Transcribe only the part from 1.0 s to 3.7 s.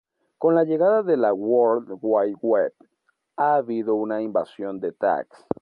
de la "World Wide Web" ha